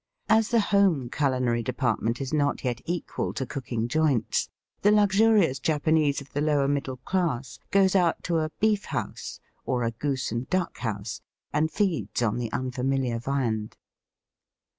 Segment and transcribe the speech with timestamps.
[0.29, 4.49] As the home culinary department is not yet equal to cook ing joints,
[4.81, 9.83] the luxurious Japanese of the lower middle class goes out to a beef house, or
[9.83, 11.21] a goose and duck house,
[11.53, 13.77] and feeds on the un familiar viand.